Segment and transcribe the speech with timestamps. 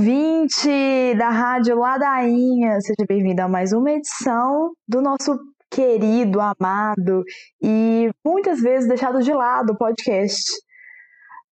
[0.00, 5.38] ouvinte da Rádio Ladainha, seja bem-vindo a mais uma edição do nosso
[5.70, 7.22] querido, amado
[7.62, 10.50] e muitas vezes deixado de lado podcast.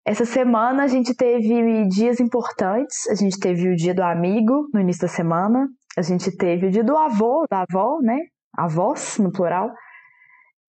[0.03, 4.81] Essa semana a gente teve dias importantes, a gente teve o dia do amigo no
[4.81, 8.19] início da semana, a gente teve o dia do avô, da avó, né?
[8.57, 9.71] Avós, no plural,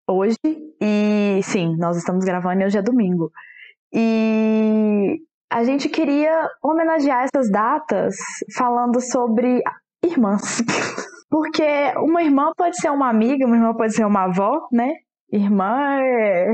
[0.05, 0.35] hoje.
[0.81, 3.31] E sim, nós estamos gravando e hoje é domingo.
[3.93, 8.15] E a gente queria homenagear essas datas
[8.55, 9.61] falando sobre
[10.03, 10.61] irmãs.
[11.29, 11.63] Porque
[11.97, 14.93] uma irmã pode ser uma amiga, uma irmã pode ser uma avó, né?
[15.31, 16.53] Irmã é,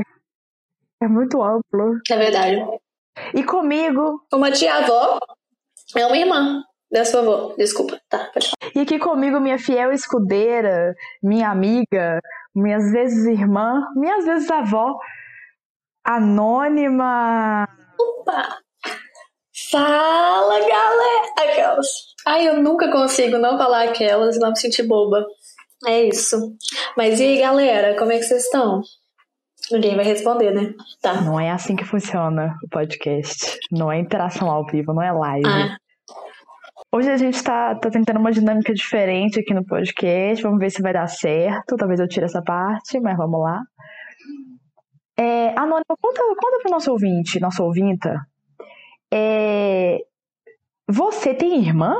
[1.02, 1.98] é muito amplo.
[2.10, 2.56] É verdade.
[3.34, 4.20] E comigo.
[4.32, 5.18] Uma tia-avó
[5.96, 7.54] é uma irmã da sua avó.
[7.56, 7.98] Desculpa.
[8.08, 8.72] Tá, pode falar.
[8.74, 12.20] E aqui comigo, minha fiel escudeira, minha amiga,
[12.54, 14.94] minhas vezes irmã, minhas vezes avó,
[16.04, 17.66] anônima.
[17.98, 18.65] Opa!
[19.70, 21.32] Fala, galera!
[21.38, 21.86] Aquelas.
[22.26, 25.24] Ai, eu nunca consigo não falar aquelas e não me sentir boba.
[25.86, 26.36] É isso.
[26.96, 28.80] Mas e aí, galera, como é que vocês estão?
[29.70, 30.72] Ninguém vai responder, né?
[31.02, 31.20] Tá.
[31.20, 33.58] Não é assim que funciona o podcast.
[33.72, 35.46] Não é interação ao vivo, não é live.
[35.46, 35.76] Ah,
[36.92, 40.42] Hoje a gente tá, tá tentando uma dinâmica diferente aqui no podcast.
[40.42, 41.76] Vamos ver se vai dar certo.
[41.76, 43.60] Talvez eu tire essa parte, mas vamos lá.
[45.18, 48.20] É, Anônima, conta, conta pro nosso ouvinte, nossa ouvinta.
[49.12, 50.04] É,
[50.88, 51.94] você tem irmã?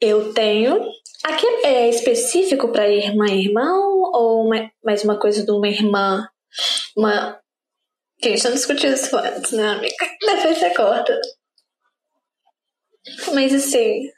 [0.00, 0.80] eu tenho.
[1.24, 4.02] Aqui é específico pra irmã e irmão?
[4.12, 4.50] Ou
[4.84, 6.28] mais uma coisa de uma irmã?
[6.96, 7.40] Uma.
[8.22, 9.94] Gente não discutiu isso antes, né, amiga?
[10.20, 11.20] Depois você corta.
[13.34, 14.10] Mas assim.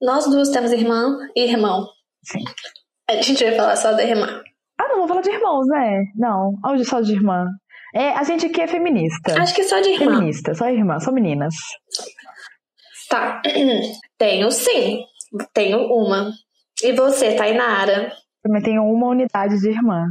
[0.00, 1.88] Nós duas temos irmã e irmão.
[2.22, 2.44] Sim.
[3.08, 4.42] A gente vai falar só da irmã.
[4.80, 6.04] Ah, não, vou falar de irmãos, né?
[6.14, 7.46] Não, hoje só de irmã.
[7.94, 9.40] É, a gente aqui é feminista.
[9.40, 10.12] Acho que só de irmã.
[10.16, 11.54] Feminista, só irmã, só meninas.
[13.08, 13.40] Tá.
[14.18, 15.02] Tenho sim.
[15.52, 16.30] Tenho uma.
[16.82, 18.12] E você, Tainara?
[18.42, 20.06] Também tenho uma unidade de irmã.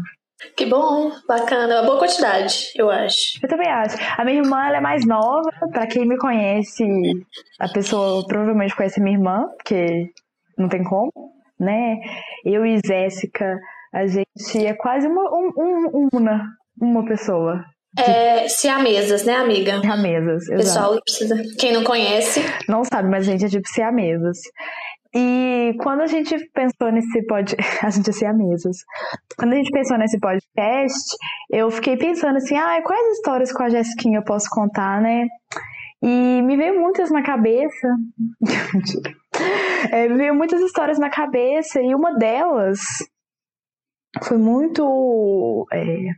[0.56, 1.74] Que bom, bacana.
[1.74, 3.40] É uma boa quantidade, eu acho.
[3.42, 3.98] Eu também acho.
[4.18, 5.50] A minha irmã ela é mais nova.
[5.72, 6.84] Pra quem me conhece,
[7.60, 10.12] a pessoa provavelmente conhece minha irmã, porque
[10.58, 11.12] não tem como,
[11.60, 11.96] né?
[12.46, 13.58] Eu e Jéssica,
[13.94, 14.28] a gente
[14.66, 16.46] é quase uma, um, um- uma,
[16.80, 17.64] uma pessoa.
[17.98, 19.80] É, siamesas, né, amiga?
[19.82, 20.58] Siamesas, exato.
[20.58, 21.36] Pessoal, precisa.
[21.58, 24.38] Quem não conhece, Não sabe, mas a gente é tipo siamesas.
[25.16, 28.78] E quando a gente pensou nesse podcast, a gente é siamesas.
[29.38, 31.16] Quando a gente pensou nesse podcast,
[31.50, 35.26] eu fiquei pensando assim, ah, quais histórias com a Jessiquinha eu posso contar, né?
[36.04, 37.88] E me veio muitas na cabeça.
[39.92, 42.80] É, me veio muitas histórias na cabeça e uma delas
[44.24, 45.68] foi muito.
[45.72, 46.10] é,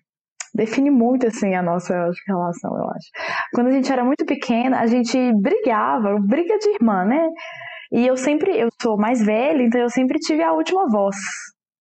[0.55, 1.93] define muito assim a nossa
[2.27, 3.09] relação, eu acho.
[3.53, 7.27] Quando a gente era muito pequena, a gente brigava, briga de irmã, né?
[7.91, 11.15] E eu sempre, eu sou mais velha, então eu sempre tive a última voz.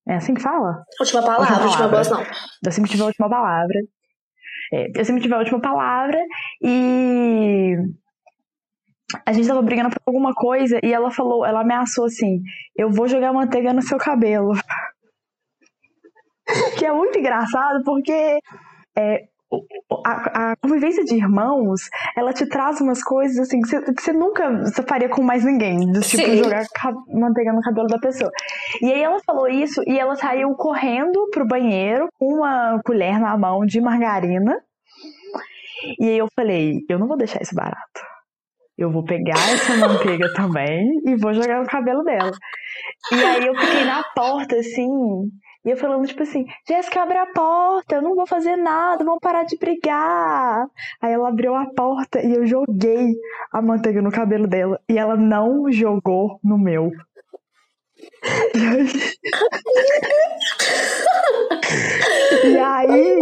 [0.09, 0.83] É assim que fala?
[1.01, 1.97] última palavra, Última última palavra.
[1.97, 2.23] voz não.
[2.65, 3.79] Eu sempre tive a última palavra.
[4.73, 6.19] É, eu sempre tive a última palavra
[6.62, 7.75] e
[9.27, 12.41] a gente tava brigando por alguma coisa e ela falou, ela ameaçou assim:
[12.77, 14.53] eu vou jogar manteiga no seu cabelo.
[16.78, 18.39] Que é muito engraçado porque
[18.97, 19.25] é,
[20.06, 21.81] a, a convivência de irmãos,
[22.16, 24.50] ela te traz umas coisas assim que você, que você nunca
[24.87, 25.78] faria com mais ninguém.
[25.91, 26.37] Do tipo Sim.
[26.37, 26.65] jogar
[27.09, 28.31] manteiga no cabelo da pessoa.
[28.83, 33.37] E aí ela falou isso e ela saiu correndo pro banheiro com uma colher na
[33.37, 34.55] mão de margarina.
[35.99, 38.00] E aí eu falei, eu não vou deixar isso barato.
[38.77, 42.31] Eu vou pegar essa manteiga também e vou jogar no cabelo dela.
[43.12, 44.88] E aí eu fiquei na porta, assim,
[45.65, 49.21] e eu falando, tipo assim, Jéssica, abre a porta, eu não vou fazer nada, vamos
[49.21, 50.67] parar de brigar.
[51.01, 53.15] Aí ela abriu a porta e eu joguei
[53.53, 54.81] a manteiga no cabelo dela.
[54.89, 56.91] E ela não jogou no meu.
[62.45, 63.19] E aí,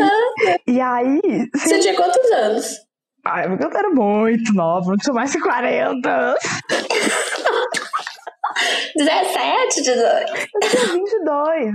[0.66, 1.20] e aí,
[1.54, 2.76] Você tinha quantos anos?
[3.24, 6.36] Ai, porque eu era muito nova, não tinha mais que 40.
[8.96, 10.32] 17, 18.
[10.54, 11.74] Eu tinha 22.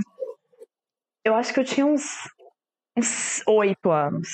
[1.24, 2.28] Eu acho que eu tinha uns,
[3.46, 4.28] 8 anos.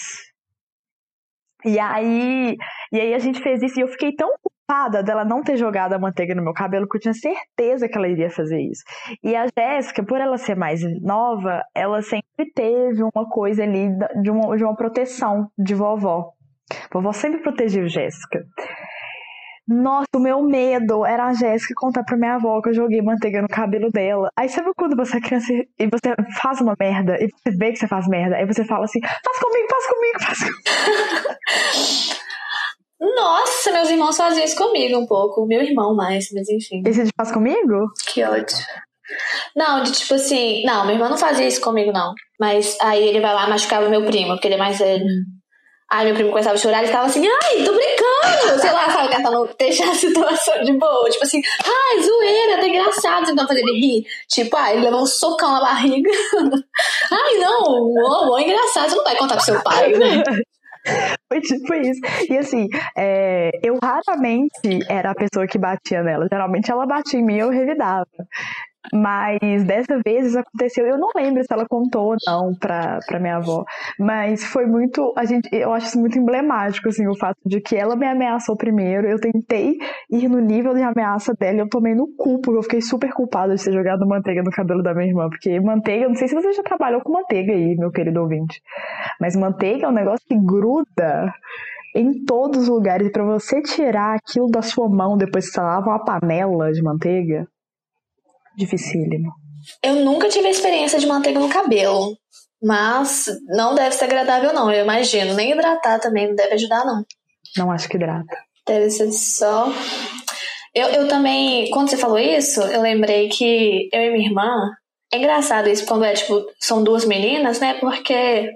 [1.64, 2.56] E aí,
[2.93, 4.32] e aí a gente fez isso e eu fiquei tão
[4.69, 7.96] culpada dela não ter jogado a manteiga no meu cabelo que eu tinha certeza que
[7.96, 8.82] ela iria fazer isso.
[9.23, 13.88] E a Jéssica, por ela ser mais nova, ela sempre teve uma coisa ali
[14.23, 16.32] de uma, de uma proteção de vovó.
[16.93, 18.44] Vovó sempre protegeu Jéssica.
[19.69, 23.43] Nossa, o meu medo era a Jéssica contar pra minha avó que eu joguei manteiga
[23.43, 24.31] no cabelo dela.
[24.35, 27.79] Aí sabe quando você é criança e você faz uma merda e você vê que
[27.79, 30.59] você faz merda, aí você fala assim, faz comigo, faz comigo, faz comigo.
[33.00, 35.47] Nossa, meus irmãos faziam isso comigo um pouco.
[35.47, 36.82] Meu irmão mais, mas enfim.
[36.87, 37.93] Esse de faz comigo?
[38.12, 38.56] Que ódio.
[39.55, 40.64] Não, de tipo assim.
[40.64, 42.12] Não, meu irmão não fazia isso comigo, não.
[42.41, 45.05] Mas aí ele vai lá e machucava meu primo, porque ele é mais velho.
[45.90, 48.61] Aí meu primo começava a chorar, ele ficava assim, ai, tô brincando!
[48.61, 51.08] Sei lá, sabe, tentando deixar a situação de boa.
[51.08, 54.06] Tipo assim, ai, zoeira, tá engraçado, tentando fazer ele rir.
[54.29, 56.11] Tipo, ai, ele levou um socão na barriga.
[57.11, 60.23] ai, não, ô, é engraçado, você não vai contar pro seu pai, né?
[61.31, 62.00] Foi tipo isso.
[62.31, 66.26] E assim, é, eu raramente era a pessoa que batia nela.
[66.31, 68.06] Geralmente ela batia em mim e eu revidava.
[68.92, 70.86] Mas dessa vez aconteceu.
[70.86, 73.64] Eu não lembro se ela contou ou não pra, pra minha avó.
[73.98, 75.12] Mas foi muito.
[75.16, 78.56] A gente, eu acho isso muito emblemático, assim, o fato de que ela me ameaçou
[78.56, 79.06] primeiro.
[79.06, 79.76] Eu tentei
[80.10, 83.12] ir no nível de ameaça dela e eu tomei no cu, porque eu fiquei super
[83.12, 85.28] culpada de ter jogado manteiga no cabelo da minha irmã.
[85.28, 88.62] Porque manteiga, não sei se você já trabalhou com manteiga aí, meu querido ouvinte.
[89.20, 91.32] Mas manteiga é um negócio que gruda
[91.94, 93.10] em todos os lugares.
[93.10, 97.46] para você tirar aquilo da sua mão depois que você lava uma panela de manteiga,
[98.58, 99.32] dificílimo.
[99.82, 102.16] Eu nunca tive a experiência de manteiga no cabelo.
[102.60, 105.34] Mas não deve ser agradável, não, eu imagino.
[105.34, 107.05] Nem hidratar também não deve ajudar, não.
[107.56, 108.37] Não acho que hidrata.
[108.66, 109.69] Deve ser só.
[110.75, 114.70] Eu, eu também, quando você falou isso, eu lembrei que eu e minha irmã.
[115.12, 117.75] É engraçado isso quando é tipo, são duas meninas, né?
[117.75, 118.50] Porque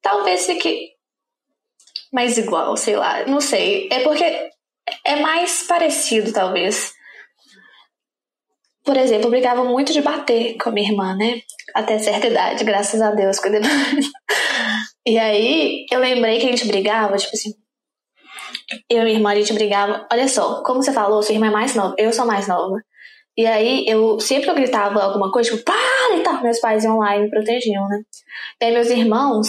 [0.00, 0.92] talvez fique
[2.12, 3.26] mais igual, sei lá.
[3.26, 3.88] Não sei.
[3.92, 4.50] É porque
[5.04, 6.95] é mais parecido, talvez.
[8.86, 11.40] Por exemplo, eu brigava muito de bater com a minha irmã, né?
[11.74, 13.60] Até certa idade, graças a Deus, cuidei
[15.04, 17.52] E aí, eu lembrei que a gente brigava, tipo assim.
[18.88, 20.06] Eu e minha irmã, a gente brigava.
[20.10, 22.80] Olha só, como você falou, sua irmã é mais nova, eu sou mais nova.
[23.36, 26.42] E aí, eu sempre eu gritava alguma coisa, tipo, para e tal.
[26.42, 28.02] Meus pais iam lá e me protegiam, né?
[28.60, 29.48] E aí, meus irmãos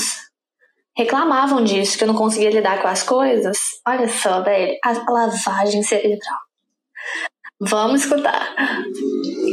[0.96, 3.60] reclamavam disso, que eu não conseguia lidar com as coisas.
[3.88, 6.40] Olha só, velho, a lavagem cerebral.
[7.60, 8.56] Vamos escutar.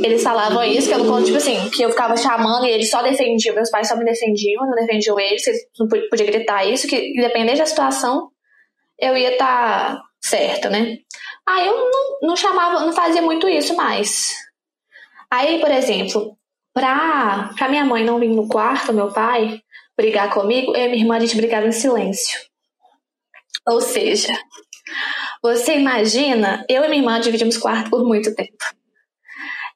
[0.02, 3.54] Eles falavam isso, que eu tipo assim, que eu ficava chamando e eles só defendiam,
[3.54, 7.58] meus pais só me defendiam, não defendiam eles, eles não podia gritar isso, que independente
[7.58, 8.30] da situação,
[8.98, 10.98] eu ia estar tá certo, né?
[11.46, 14.28] Aí eu não, não chamava, não fazia muito isso mais.
[15.30, 16.36] Aí, por exemplo,
[16.74, 19.60] pra, pra minha mãe não vir no quarto, meu pai,
[19.96, 22.38] brigar comigo, eu e minha irmã a gente brigava em silêncio.
[23.66, 24.32] Ou seja,
[25.44, 28.64] você imagina, eu e minha irmã dividimos quarto por muito tempo.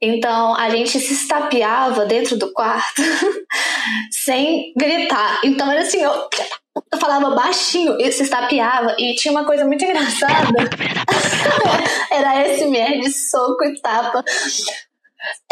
[0.01, 3.03] Então a gente se estapeava dentro do quarto
[4.11, 5.43] sem gritar.
[5.45, 6.11] Então era assim, eu,
[6.91, 8.97] eu falava baixinho e se estapeava.
[8.99, 10.71] E tinha uma coisa muito engraçada.
[12.11, 14.25] era mer de soco e tapa.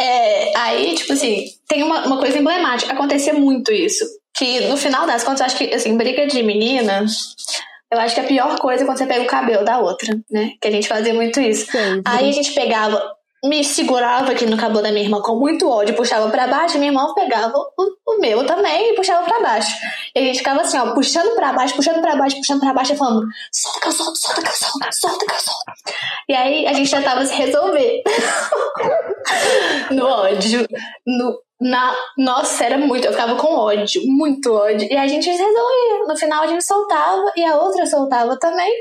[0.00, 2.90] É, aí, tipo assim, tem uma, uma coisa emblemática.
[2.90, 4.02] Acontecia muito isso.
[4.34, 7.34] Que no final das contas, acho que, assim, briga de meninas
[7.92, 10.52] eu acho que a pior coisa é quando você pega o cabelo da outra, né?
[10.60, 11.70] Que a gente fazia muito isso.
[11.70, 13.00] Sim, Aí a gente pegava,
[13.44, 16.78] me segurava aqui no cabelo da minha irmã com muito ódio, puxava para baixo, e
[16.78, 19.72] minha irmã pegava o, o, meu também e puxava para baixo.
[20.14, 22.92] E a gente ficava assim, ó, puxando para baixo, puxando para baixo, puxando para baixo
[22.92, 25.72] e falando: solta que eu solto, solta que eu solto, solta que eu solto.
[26.28, 28.02] E aí a gente tentava se resolver.
[29.92, 30.66] no ódio,
[31.06, 33.06] no, na, nossa, era muito.
[33.06, 34.88] Eu ficava com ódio, muito ódio.
[34.90, 36.06] E a gente resolvia.
[36.06, 38.72] No final a gente soltava e a outra soltava também.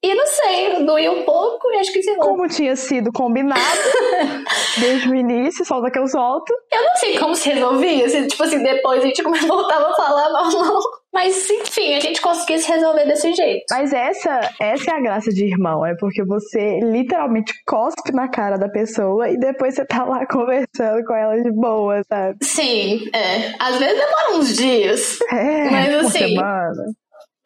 [0.00, 3.60] E não sei, doía um pouco e acho que se Como tinha sido combinado
[4.78, 6.54] desde o início, solta que eu solto.
[6.72, 10.30] Eu não sei como se resolvia, se, tipo assim, depois a gente voltava a falar
[10.30, 10.80] normal.
[11.12, 13.64] Mas enfim, a gente conseguia se resolver desse jeito.
[13.72, 18.56] Mas essa, essa é a graça de irmão, é porque você literalmente cospe na cara
[18.56, 22.38] da pessoa e depois você tá lá conversando com ela de boa, sabe?
[22.44, 23.52] Sim, é.
[23.58, 25.18] Às vezes demora uns dias.
[25.32, 26.28] É, mas assim.
[26.28, 26.84] Semana.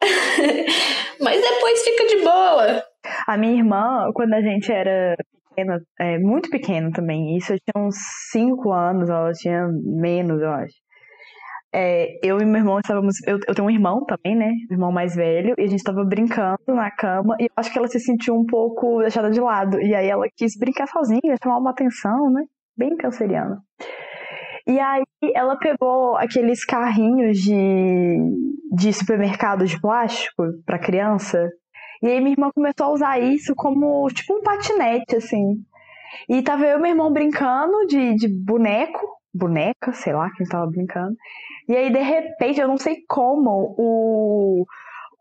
[1.19, 2.83] Mas depois fica de boa.
[3.27, 5.15] A minha irmã, quando a gente era
[5.49, 7.95] pequena, é, muito pequena também, isso eu tinha uns
[8.31, 10.83] 5 anos, ela tinha menos, eu acho.
[11.75, 13.15] É, eu e meu irmão estávamos.
[13.25, 14.51] Eu, eu, tenho um irmão também, né?
[14.69, 17.79] Um irmão mais velho, e a gente estava brincando na cama, e eu acho que
[17.79, 19.81] ela se sentiu um pouco deixada de lado.
[19.81, 22.43] E aí ela quis brincar sozinha, chamar uma atenção, né?
[22.77, 23.57] Bem canceriana.
[24.67, 25.02] E aí
[25.35, 28.17] ela pegou aqueles carrinhos de,
[28.71, 31.49] de supermercado de plástico para criança.
[32.01, 35.63] E aí minha irmã começou a usar isso como tipo um patinete, assim.
[36.27, 38.99] E tava eu e meu irmão brincando de, de boneco,
[39.33, 41.15] boneca, sei lá quem tava brincando.
[41.67, 44.65] E aí, de repente, eu não sei como, o,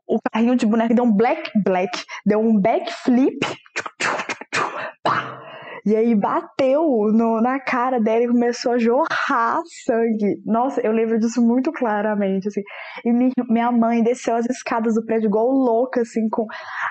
[0.09, 3.39] o carrinho de boneco deu um black black, deu um backflip.
[5.85, 10.41] E aí bateu no, na cara dela e começou a jorrar sangue.
[10.45, 12.63] Nossa, eu lembro disso muito claramente, assim.
[13.05, 16.47] E minha, mãe desceu as escadas do prédio igual louca, assim, com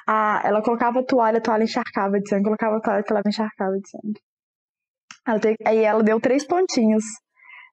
[0.07, 0.41] a...
[0.43, 3.71] Ela colocava a toalha, a toalha encharcava de sangue, colocava a toalha, a toalha encharcava
[3.71, 4.19] de sangue.
[5.27, 5.55] Ela te...
[5.65, 7.03] Aí ela deu três pontinhos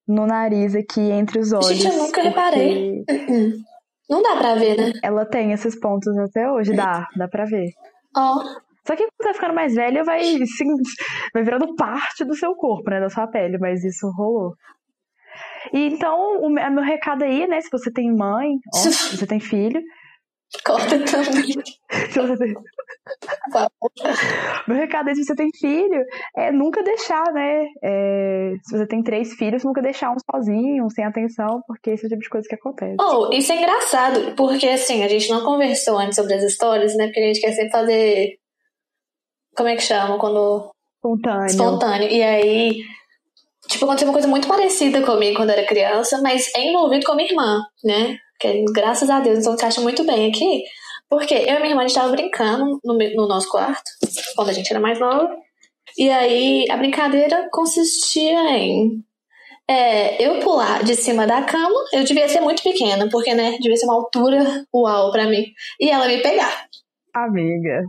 [0.07, 1.69] no nariz aqui, entre os olhos.
[1.69, 3.05] Gente, eu nunca porque reparei.
[4.09, 4.93] Não dá pra ver, né?
[5.03, 7.69] Ela tem esses pontos até hoje, dá, dá pra ver.
[8.17, 8.43] Ó,
[8.89, 10.75] Só que quando tá ficando mais velha, vai, sim,
[11.35, 12.99] vai virando parte do seu corpo, né?
[12.99, 14.55] Da sua pele, mas isso rolou.
[15.75, 17.61] E então, o meu meu recado aí, né?
[17.61, 19.83] Se você tem mãe, ó, se você tem filho,
[20.65, 21.53] corta também.
[22.11, 22.55] se você tem...
[24.67, 26.05] Meu recado aí, se você tem filho,
[26.37, 27.67] é nunca deixar, né?
[27.83, 32.05] é, se você tem três filhos, nunca deixar um sozinho, um sem atenção, porque esse
[32.05, 32.97] é o tipo de coisa que acontece.
[33.01, 37.07] Oh, isso é engraçado, porque assim, a gente não conversou antes sobre as histórias, né?
[37.07, 38.39] Porque a gente quer sempre fazer.
[39.59, 40.17] Como é que chama?
[40.19, 40.71] Quando.
[40.99, 41.47] Espontâneo.
[41.47, 42.09] Espontâneo.
[42.09, 42.81] E aí,
[43.67, 47.13] tipo, aconteceu uma coisa muito parecida comigo quando eu era criança, mas é envolvido com
[47.13, 48.17] a minha irmã, né?
[48.39, 50.63] Que graças a Deus, então encaixa muito bem aqui.
[51.11, 53.91] Porque eu e minha irmã, a gente tava brincando no, no nosso quarto,
[54.37, 55.29] quando a gente era mais nova.
[55.97, 59.03] E aí, a brincadeira consistia em
[59.67, 63.77] é, eu pular de cima da cama, eu devia ser muito pequena, porque, né, devia
[63.77, 65.47] ser uma altura uau pra mim.
[65.81, 66.67] E ela me pegar.
[67.13, 67.83] Amiga.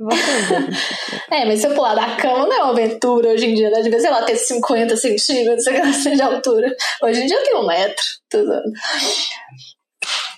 [1.30, 3.82] É, mas se eu pular da cama não é uma aventura hoje em dia, né?
[3.82, 5.64] Devia, sei lá, ter 50 centímetros
[6.02, 6.74] sei de altura.
[7.02, 8.04] Hoje em dia eu tenho um metro.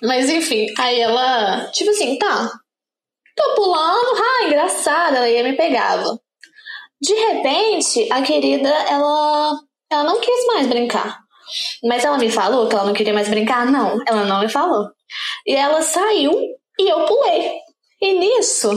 [0.02, 2.50] Mas enfim, aí ela, tipo assim, tá,
[3.37, 6.19] tô pulando, ah, engraçada, ela ia me pegava.
[7.00, 9.59] De repente, a querida, ela,
[9.90, 11.21] ela não quis mais brincar.
[11.85, 13.66] Mas ela me falou que ela não queria mais brincar?
[13.66, 14.88] Não, ela não me falou.
[15.47, 16.33] E ela saiu
[16.78, 17.59] e eu pulei.
[18.00, 18.71] E nisso,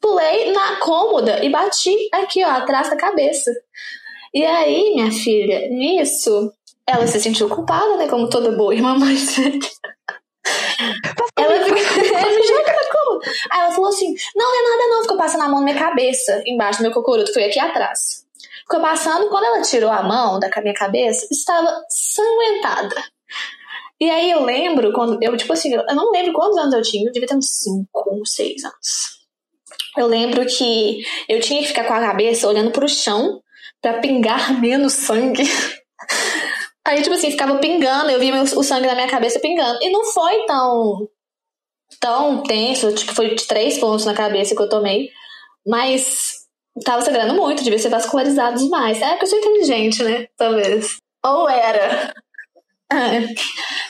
[0.00, 3.52] pulei na cômoda e bati aqui, ó, atrás da cabeça.
[4.32, 6.52] E aí, minha filha, nisso,
[6.86, 8.08] ela se sentiu culpada, né?
[8.08, 9.58] Como toda boa irmã mais velha.
[11.36, 13.20] Ela ficou.
[13.50, 15.02] Aí ela falou assim: não, não é nada, não.
[15.02, 18.26] Ficou passando a mão na minha cabeça, embaixo do meu cocoruto, foi aqui atrás.
[18.60, 22.96] Ficou passando, quando ela tirou a mão da minha cabeça, estava sanguentada.
[24.00, 27.08] E aí eu lembro, quando eu, tipo assim, eu não lembro quantos anos eu tinha,
[27.08, 29.17] eu devia ter uns 5 ou 6 anos.
[29.96, 33.40] Eu lembro que eu tinha que ficar com a cabeça olhando pro chão
[33.80, 35.44] pra pingar menos sangue.
[36.86, 39.78] Aí, tipo assim, ficava pingando, eu via o sangue na minha cabeça pingando.
[39.82, 41.08] E não foi tão
[42.00, 45.10] tão tenso, tipo, foi de três pontos na cabeça que eu tomei.
[45.66, 46.46] Mas
[46.84, 49.00] tava sangrando muito, devia ser vascularizado demais.
[49.00, 50.26] É porque eu sou inteligente, né?
[50.36, 50.96] Talvez.
[51.24, 52.12] Ou era.
[52.90, 53.20] É.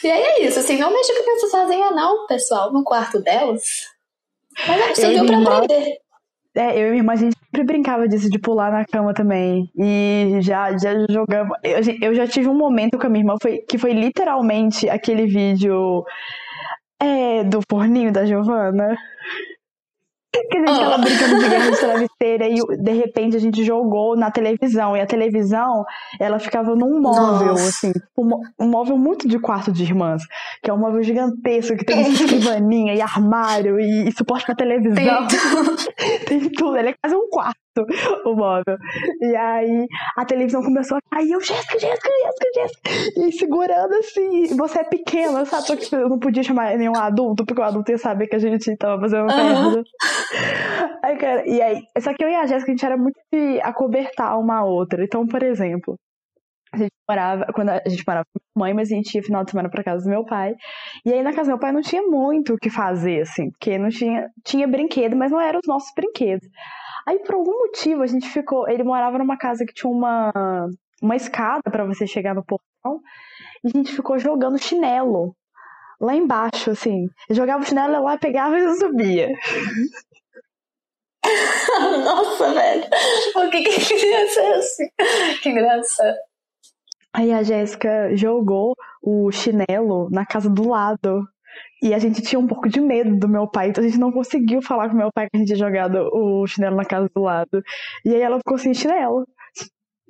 [0.05, 3.63] E aí é isso, assim, não mexa com criança sozinha, não, pessoal, no quarto delas.
[4.67, 5.99] Mas é, e pra irmã- aprender.
[6.57, 9.71] É, eu e minha irmã, a gente sempre brincava disso, de pular na cama também.
[9.77, 11.57] E já, já jogamos.
[11.63, 15.27] Eu, eu já tive um momento com a minha irmã foi, que foi literalmente aquele
[15.27, 16.05] vídeo
[17.01, 18.97] é, do forninho da Giovana.
[20.51, 24.17] Que a gente tava brincando de guerra de travesseira e de repente a gente jogou
[24.17, 24.97] na televisão.
[24.97, 25.85] E a televisão,
[26.21, 27.69] ela ficava num móvel, Nossa.
[27.69, 30.23] assim, um, mó- um móvel muito de quarto de irmãs.
[30.63, 34.97] Que é um móvel gigantesco, que tem escrivaninha e armário e, e suporte pra televisão.
[36.27, 37.57] Tem tudo, ele é quase um quarto,
[38.27, 38.77] o móvel.
[39.21, 42.48] E aí a televisão começou a cair, eu, Jéssica, Jéssica, Jéssica.
[43.29, 45.67] E segurando assim, você é pequena, sabe?
[45.67, 48.39] Só que eu não podia chamar nenhum adulto, porque o adulto ia saber que a
[48.39, 49.37] gente tava fazendo Aham.
[49.37, 49.83] merda.
[51.03, 53.61] Aí, cara, e aí, só que eu e a Jéssica, a gente era muito de
[53.63, 55.03] acobertar uma a outra.
[55.03, 55.97] Então, por exemplo,
[56.73, 59.45] a gente morava, quando a gente morava com minha mãe, mas a gente ia final
[59.45, 60.55] de semana pra casa do meu pai.
[61.05, 63.79] E aí na casa do meu pai não tinha muito o que fazer, assim, porque
[63.79, 66.47] não tinha, tinha brinquedo, mas não eram os nossos brinquedos.
[67.07, 70.31] Aí por algum motivo a gente ficou, ele morava numa casa que tinha uma,
[71.03, 73.01] uma escada pra você chegar no portão,
[73.65, 75.35] e a gente ficou jogando chinelo
[76.01, 77.09] lá embaixo, assim.
[77.29, 79.29] Eu jogava o chinelo lá, pegava e subia.
[82.05, 82.85] Nossa, velho.
[83.37, 84.89] O que que criança é assim?
[85.43, 86.17] Que engraçado.
[87.13, 91.27] Aí a Jéssica jogou o chinelo na casa do lado.
[91.83, 94.13] E a gente tinha um pouco de medo do meu pai, então a gente não
[94.13, 97.23] conseguiu falar com meu pai que a gente tinha jogado o chinelo na casa do
[97.23, 97.63] lado.
[98.05, 99.27] E aí ela ficou sem chinelo.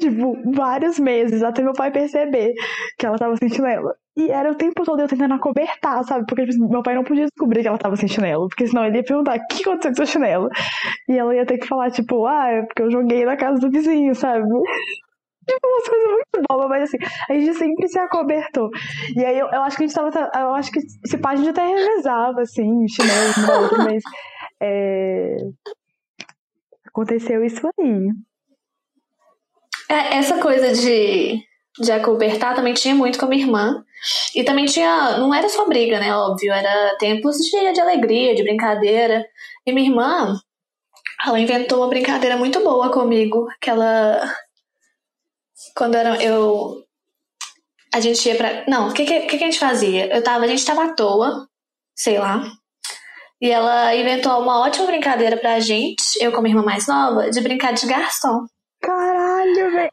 [0.00, 2.52] Tipo, vários meses, até meu pai perceber
[2.96, 3.92] que ela tava sem chinelo.
[4.16, 6.24] E era o tempo todo eu tentando acobertar, sabe?
[6.26, 8.98] Porque tipo, meu pai não podia descobrir que ela tava sem chinelo, porque senão ele
[8.98, 10.48] ia perguntar: o que aconteceu com seu chinelo?
[11.08, 13.70] E ela ia ter que falar, tipo, ah, é porque eu joguei na casa do
[13.70, 14.44] vizinho, sabe?
[15.48, 16.98] Tipo, umas coisas muito bobas, mas assim,
[17.30, 18.70] a gente sempre se acobertou.
[19.16, 20.30] E aí eu, eu acho que a gente tava.
[20.34, 23.32] Eu acho que esse pá a gente até revezava, assim, chinelo
[23.84, 24.02] mas.
[24.60, 25.36] é,
[26.86, 28.10] Aconteceu isso aí.
[29.88, 31.40] É, essa coisa de,
[31.80, 33.84] de acobertar também tinha muito com a minha irmã.
[34.34, 35.18] E também tinha.
[35.18, 36.14] Não era só briga, né?
[36.14, 36.52] Óbvio.
[36.52, 39.24] Era tempos de, de alegria, de brincadeira.
[39.66, 40.38] E minha irmã,
[41.26, 43.46] ela inventou uma brincadeira muito boa comigo.
[43.60, 44.22] Que ela.
[45.76, 46.84] Quando era, eu.
[47.92, 48.64] A gente ia pra.
[48.68, 50.14] Não, o que, que, que a gente fazia?
[50.14, 51.48] Eu tava, a gente tava à toa,
[51.96, 52.44] sei lá.
[53.40, 57.72] E ela inventou uma ótima brincadeira pra gente, eu como irmã mais nova, de brincar
[57.72, 58.46] de garçom.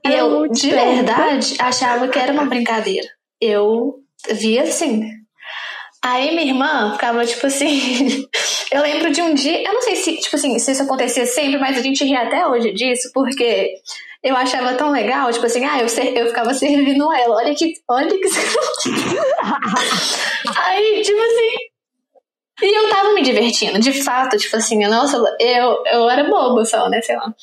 [0.06, 3.08] E eu, de verdade, achava que era uma brincadeira.
[3.40, 4.00] Eu
[4.30, 5.04] via assim.
[6.04, 8.26] Aí minha irmã ficava tipo assim.
[8.72, 11.58] eu lembro de um dia, eu não sei se, tipo assim, se isso acontecia sempre,
[11.58, 13.74] mas a gente ria até hoje disso, porque
[14.24, 17.38] eu achava tão legal, tipo assim, ah, eu, ser, eu ficava servindo ela.
[17.38, 17.74] Olha que.
[17.88, 18.22] Olha que.
[20.58, 21.56] Aí, tipo assim.
[22.62, 26.90] E eu tava me divertindo, de fato, tipo assim, nossa, eu, eu era boba só,
[26.90, 27.34] né, sei lá.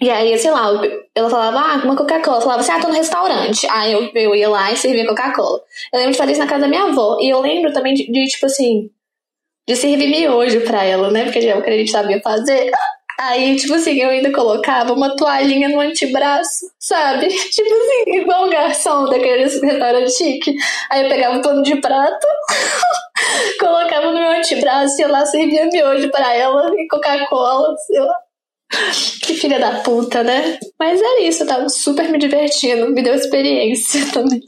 [0.00, 0.68] E aí, sei lá,
[1.14, 2.40] ela falava, ah, uma Coca-Cola.
[2.40, 3.66] Falava assim, ah, tô no restaurante.
[3.70, 5.60] Aí eu, eu ia lá e servia Coca-Cola.
[5.92, 7.18] Eu lembro de fazer isso na casa da minha avó.
[7.20, 8.90] E eu lembro também de, de tipo assim,
[9.66, 11.24] de servir miojo pra ela, né?
[11.24, 12.70] Porque é que a gente sabia fazer.
[13.18, 17.28] Aí, tipo assim, eu ainda colocava uma toalhinha no antebraço, sabe?
[17.50, 20.54] Tipo assim, igual um garçom daquele restaurante chique.
[20.90, 22.26] Aí eu pegava um pano de prato,
[23.58, 28.25] colocava no meu antebraço e eu lá servia miojo pra ela e Coca-Cola, sei lá.
[29.22, 30.58] Que filha da puta, né?
[30.78, 34.42] Mas era isso, eu tava super me divertindo, me deu experiência também.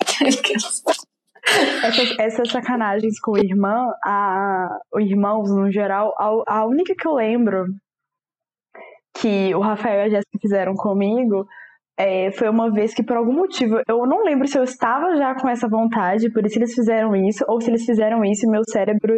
[1.82, 7.06] essas, essas sacanagens com o irmão, a, o irmãos no geral, a, a única que
[7.06, 7.66] eu lembro
[9.20, 11.46] que o Rafael e a Jéssica fizeram comigo
[11.98, 15.34] é, foi uma vez que, por algum motivo, eu não lembro se eu estava já
[15.34, 18.62] com essa vontade, por isso eles fizeram isso, ou se eles fizeram isso e meu
[18.70, 19.12] cérebro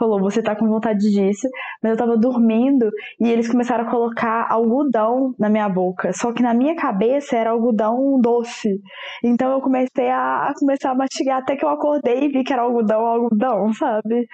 [0.00, 1.46] falou, você tá com vontade disso,
[1.82, 2.90] mas eu tava dormindo
[3.20, 7.50] e eles começaram a colocar algodão na minha boca, só que na minha cabeça era
[7.50, 8.80] algodão doce.
[9.22, 12.52] Então eu comecei a, a começar a mastigar até que eu acordei e vi que
[12.52, 14.26] era algodão, algodão, sabe?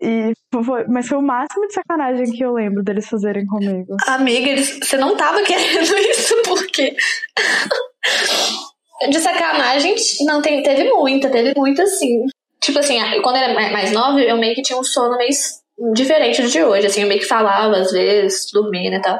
[0.00, 0.32] E
[0.64, 3.96] foi, mas foi o máximo de sacanagem que eu lembro deles fazerem comigo.
[4.06, 6.94] Amiga, eles, você não tava querendo isso porque.
[9.10, 12.26] de sacanagem, não tem, teve muita, teve muita sim.
[12.62, 15.30] Tipo assim, quando eu era mais nova, eu meio que tinha um sono meio
[15.92, 16.86] diferente do de hoje.
[16.86, 19.18] Assim, eu meio que falava às vezes, dormindo e tal.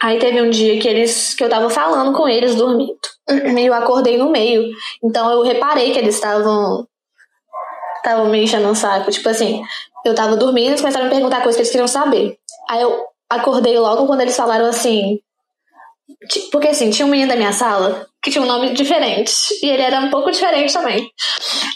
[0.00, 2.98] Aí teve um dia que eles que eu tava falando com eles dormindo.
[3.58, 4.70] E eu acordei no meio.
[5.02, 6.86] Então eu reparei que eles estavam
[7.96, 9.10] estavam me enchendo um saco.
[9.10, 9.62] Tipo assim,
[10.04, 12.36] eu tava dormindo, eles começaram a me perguntar coisas que eles queriam saber.
[12.68, 15.20] Aí eu acordei logo quando eles falaram assim.
[16.52, 19.32] Porque assim, tinha um menino da minha sala que tinha um nome diferente.
[19.62, 21.06] E ele era um pouco diferente também.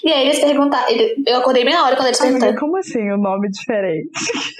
[0.02, 0.86] E aí eles perguntaram.
[1.26, 2.56] eu acordei bem na hora quando eles perguntaram.
[2.56, 4.08] Como assim, o um nome diferente?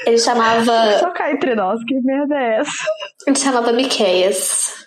[0.07, 0.98] Ele chamava.
[1.01, 2.87] Só cá entre nós, que merda é essa?
[3.27, 4.87] Ele chamava Miqueias.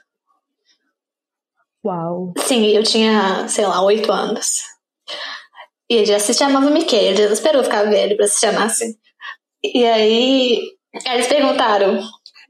[1.84, 2.34] Uau.
[2.38, 4.62] Sim, eu tinha, sei lá, oito anos.
[5.90, 8.94] E ele já se chamava Mickey, ele já esperou ficar velho pra se chamar assim.
[9.64, 10.62] E aí,
[11.06, 12.00] eles perguntaram: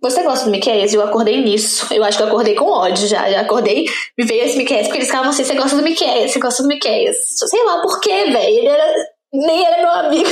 [0.01, 0.91] Você gosta do?
[0.91, 1.93] E eu acordei nisso.
[1.93, 3.29] Eu acho que eu acordei com ódio já.
[3.29, 3.85] Já acordei,
[4.17, 6.27] me veio esse Mickey, porque eles ficavam assim: Você gosta do Mickey?
[6.27, 7.13] Você gosta do Mickey?
[7.13, 8.57] Sei lá por quê, velho.
[8.57, 8.95] Ele era,
[9.31, 10.29] nem era meu amigo.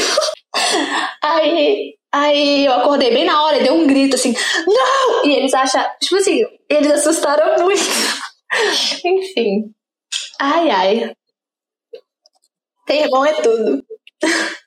[1.23, 4.33] aí, aí eu acordei bem na hora deu um grito assim:
[4.65, 5.25] Não!
[5.25, 7.81] E eles acharam, tipo assim, eles assustaram muito.
[9.05, 9.71] Enfim.
[10.39, 11.13] Ai, ai.
[12.87, 13.85] Ter irmão é tudo.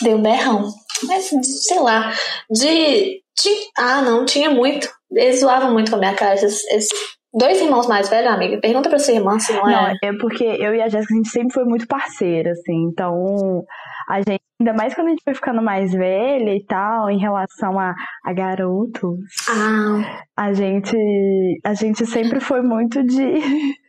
[0.00, 0.72] Deu berrão.
[1.02, 1.30] Mas,
[1.66, 2.14] sei lá,
[2.50, 3.22] de,
[3.76, 4.88] Ah, não, tinha muito.
[5.10, 6.34] Eles zoavam muito com a minha cara.
[6.34, 6.90] Esses, esses
[7.32, 8.60] dois irmãos mais velhos, amiga.
[8.60, 9.72] Pergunta pra sua irmã se não é.
[9.72, 12.88] Não, é porque eu e a Jéssica, a gente sempre foi muito parceira, assim.
[12.90, 13.64] Então,
[14.08, 17.78] a gente, ainda mais quando a gente foi ficando mais velha e tal, em relação
[17.78, 19.18] a, a garotos.
[19.48, 20.22] Ah.
[20.36, 20.96] A gente,
[21.64, 23.34] a gente sempre foi muito de.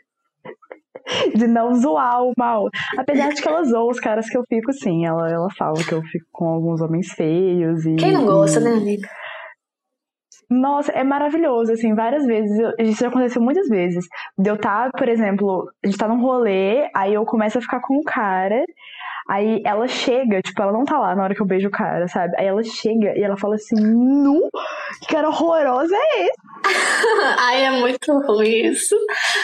[1.36, 2.70] de não zoar o mal.
[2.98, 5.06] Apesar de que ela zoa os caras que eu fico, sim.
[5.06, 7.96] Ela, ela fala que eu fico com alguns homens feios e.
[7.96, 9.10] Quem não gosta, né, amiga?
[10.50, 12.58] Nossa, é maravilhoso, assim, várias vezes.
[12.80, 14.06] Isso já aconteceu muitas vezes.
[14.38, 17.62] De eu estar, tá, por exemplo, a gente tá num rolê, aí eu começo a
[17.62, 18.64] ficar com um cara,
[19.30, 22.08] aí ela chega, tipo, ela não tá lá na hora que eu beijo o cara,
[22.08, 22.34] sabe?
[22.38, 24.50] Aí ela chega e ela fala assim: Nu,
[25.02, 26.34] que cara horrorosa é esse?
[27.40, 28.96] Ai, é muito ruim isso.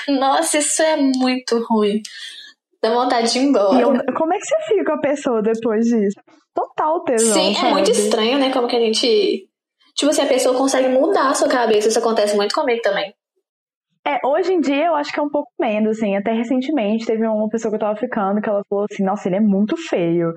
[0.07, 2.01] Nossa, isso é muito ruim.
[2.81, 3.79] Dá vontade de ir embora.
[3.79, 6.19] Eu, como é que você fica com a pessoa depois disso?
[6.53, 7.33] Total tesão.
[7.33, 7.67] Sim, sabe?
[7.67, 8.51] é muito estranho, né?
[8.51, 9.47] Como que a gente.
[9.95, 11.87] Tipo assim, a pessoa consegue mudar a sua cabeça.
[11.87, 13.13] Isso acontece muito comigo também.
[14.07, 16.15] É, hoje em dia eu acho que é um pouco menos, assim.
[16.15, 19.37] Até recentemente teve uma pessoa que eu tava ficando que ela falou assim: Nossa, ele
[19.37, 20.31] é muito feio.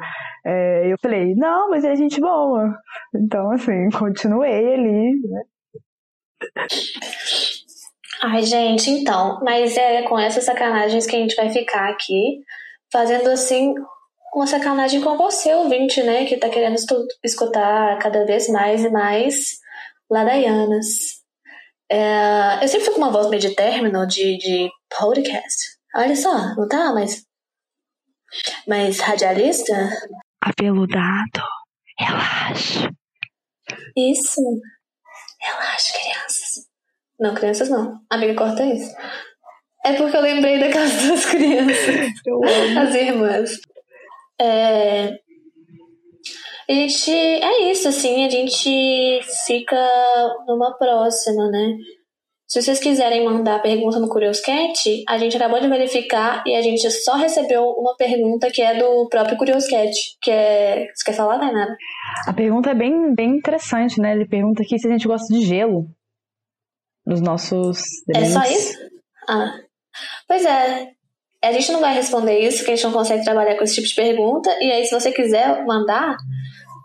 [0.46, 2.74] É, eu falei: Não, mas ele é gente boa.
[3.14, 5.42] Então, assim, continuei ali, né?
[8.22, 12.40] Ai, gente, então, mas é com essas sacanagens que a gente vai ficar aqui,
[12.90, 13.74] fazendo assim
[14.38, 16.76] uma sacanagem com você, ouvinte, né, que tá querendo
[17.24, 19.58] escutar cada vez mais e mais
[20.08, 20.86] Ladaianas.
[21.90, 25.78] É, eu sempre fico com uma voz meio de término de, de podcast.
[25.94, 26.92] Olha só, não tá?
[26.92, 27.24] Mas.
[28.66, 29.74] Mas radialista?
[30.40, 31.42] Apeludado.
[31.98, 32.90] Relaxa.
[33.96, 34.40] Isso.
[35.40, 36.68] Relaxa, crianças.
[37.18, 38.00] Não, crianças não.
[38.10, 38.94] Amiga, corta isso.
[39.84, 42.12] É porque eu lembrei daquelas duas crianças.
[42.26, 42.80] Eu amo.
[42.80, 43.50] As irmãs.
[44.40, 45.18] É...
[46.68, 47.10] A gente.
[47.10, 49.76] É isso, assim, a gente fica
[50.46, 51.76] numa próxima, né?
[52.46, 56.90] Se vocês quiserem mandar pergunta no Curioscat, a gente acabou de verificar e a gente
[56.90, 59.90] só recebeu uma pergunta que é do próprio Curioscat,
[60.22, 60.86] que é...
[60.94, 61.76] Você quer falar, Tainara?
[62.26, 64.12] A pergunta é bem, bem interessante, né?
[64.12, 65.90] Ele pergunta aqui se a gente gosta de gelo
[67.04, 67.82] nos nossos
[68.14, 68.78] É só isso?
[69.28, 69.52] Ah.
[70.26, 70.97] Pois é.
[71.42, 73.86] A gente não vai responder isso, porque a gente não consegue trabalhar com esse tipo
[73.86, 74.50] de pergunta.
[74.60, 76.16] E aí, se você quiser mandar,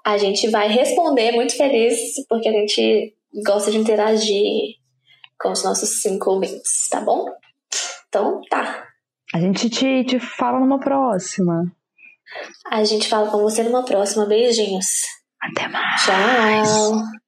[0.05, 1.97] a gente vai responder muito feliz,
[2.29, 4.75] porque a gente gosta de interagir
[5.39, 7.25] com os nossos cinco ouvintes, tá bom?
[8.07, 8.85] Então, tá.
[9.33, 11.63] A gente te, te fala numa próxima.
[12.71, 14.27] A gente fala com você numa próxima.
[14.27, 14.85] Beijinhos.
[15.41, 16.05] Até mais.
[16.05, 17.22] Tchau.